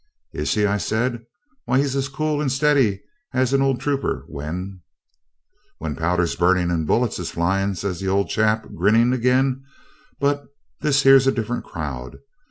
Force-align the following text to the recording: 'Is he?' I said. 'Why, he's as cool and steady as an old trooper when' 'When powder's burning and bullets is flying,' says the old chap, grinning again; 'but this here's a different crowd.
'Is 0.33 0.55
he?' 0.55 0.65
I 0.65 0.77
said. 0.77 1.27
'Why, 1.65 1.77
he's 1.77 1.95
as 1.95 2.09
cool 2.09 2.41
and 2.41 2.51
steady 2.51 3.03
as 3.35 3.53
an 3.53 3.61
old 3.61 3.79
trooper 3.79 4.25
when' 4.27 4.81
'When 5.77 5.95
powder's 5.95 6.35
burning 6.35 6.71
and 6.71 6.87
bullets 6.87 7.19
is 7.19 7.29
flying,' 7.29 7.75
says 7.75 7.99
the 7.99 8.07
old 8.07 8.27
chap, 8.27 8.65
grinning 8.75 9.13
again; 9.13 9.63
'but 10.19 10.45
this 10.79 11.03
here's 11.03 11.27
a 11.27 11.31
different 11.31 11.65
crowd. 11.65 12.17